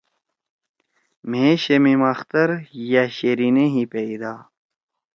[1.29, 2.49] مھیئے شمیم اختر
[2.91, 4.33] یأ شیرینے ہی پیدا